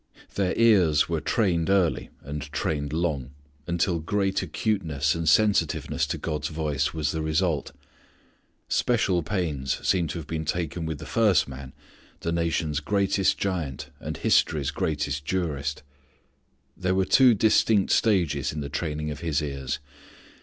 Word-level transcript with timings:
Their 0.33 0.57
ears 0.57 1.07
were 1.07 1.21
trained 1.21 1.69
early 1.69 2.09
and 2.23 2.41
trained 2.51 2.91
long, 2.91 3.35
until 3.67 3.99
great 3.99 4.41
acuteness 4.41 5.13
and 5.13 5.29
sensitiveness 5.29 6.07
to 6.07 6.17
God's 6.17 6.47
voice 6.47 6.91
was 6.91 7.11
the 7.11 7.21
result. 7.21 7.71
Special 8.67 9.21
pains 9.21 9.79
seem 9.87 10.07
to 10.07 10.17
have 10.17 10.25
been 10.25 10.43
taken 10.43 10.87
with 10.87 10.97
the 10.97 11.05
first 11.05 11.47
man, 11.47 11.71
the 12.21 12.31
nation's 12.31 12.79
greatest 12.79 13.37
giant, 13.37 13.91
and 13.99 14.17
history's 14.17 14.71
greatest 14.71 15.23
jurist. 15.23 15.83
There 16.75 16.95
were 16.95 17.05
two 17.05 17.35
distinct 17.35 17.91
stages 17.91 18.51
in 18.51 18.61
the 18.61 18.69
training 18.69 19.11
of 19.11 19.19
his 19.19 19.39
ears. 19.39 19.77